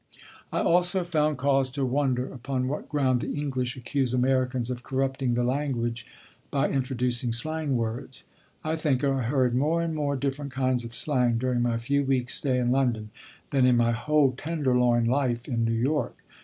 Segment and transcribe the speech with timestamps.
[0.51, 5.35] I also found cause to wonder upon what ground the English accuse Americans of corrupting
[5.35, 6.07] the language
[6.49, 8.25] by introducing slang words.
[8.63, 12.33] I think I heard more and more different kinds of slang during my few weeks'
[12.33, 13.11] stay in London
[13.51, 16.17] than in my whole "tenderloin" life in New York.